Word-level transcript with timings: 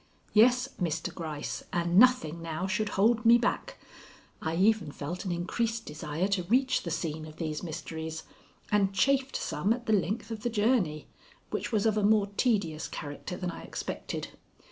Yes, 0.33 0.67
Mr. 0.81 1.13
Gryce, 1.13 1.61
and 1.71 1.99
nothing 1.99 2.41
now 2.41 2.65
should 2.65 2.89
hold 2.97 3.23
me 3.23 3.37
back. 3.37 3.77
I 4.41 4.55
even 4.55 4.91
felt 4.91 5.25
an 5.25 5.31
increased 5.31 5.85
desire 5.85 6.27
to 6.29 6.41
reach 6.45 6.81
the 6.81 6.89
scene 6.89 7.27
of 7.27 7.35
these 7.35 7.61
mysteries, 7.61 8.23
and 8.71 8.93
chafed 8.95 9.35
some 9.35 9.71
at 9.73 9.85
the 9.85 9.93
length 9.93 10.31
of 10.31 10.41
the 10.41 10.49
journey, 10.49 11.05
which 11.51 11.71
was 11.71 11.85
of 11.85 11.97
a 11.99 12.03
more 12.03 12.31
tedious 12.35 12.87
character 12.87 13.37
than 13.37 13.51
I 13.51 13.61
expected. 13.61 14.29